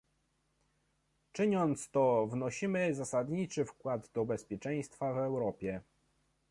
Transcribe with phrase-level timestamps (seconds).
[1.31, 5.81] Czyniąc to, wnosimy zasadniczy wkład do bezpieczeństwa w Europie